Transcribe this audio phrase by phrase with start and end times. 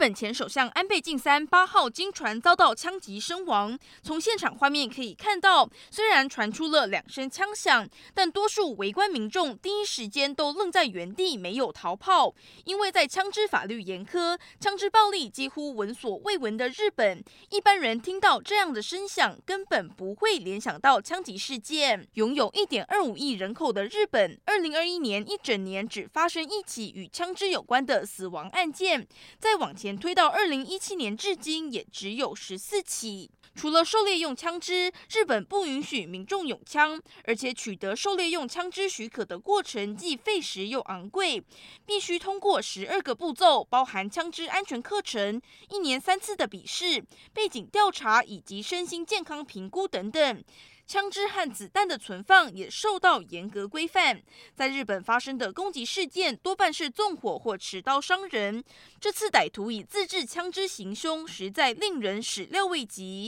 [0.00, 3.78] 日本前首相安倍晋三八号经船遭到枪击身亡。
[4.02, 12.34] 从现场画面可以看到，虽然传出了两声枪响，但多数围观民众第一时间都愣在原地，没有逃跑。
[12.64, 22.08] 因为在枪支法律严苛、枪支暴力几乎闻所未闻的日本，一般人听到这样的声响，根本不会联想到枪击事件。
[22.14, 29.06] 拥有一点二五亿人口的日本，二零二一年一整年只发生一起与枪支有关的死亡案件。
[29.38, 33.30] 再往前推到二零一七年至今，也只有十四起。
[33.54, 41.42] 除了狩猎用枪支，日本不允许民众拥枪，而且取得狩猎用枪支许可的过程既费时又昂贵，
[41.84, 50.44] 必须通过十二个步骤，包含枪支安全课程、一年三次的笔试、背景调查以及身心健康评估等等。
[50.90, 54.20] 枪支和子弹的存放也受到严格规范。
[54.56, 58.64] 在日本发生的攻击事件多半是纵火或持刀伤人，
[59.00, 63.18] 这次歹徒以自制枪支行凶，实在令人始料未及。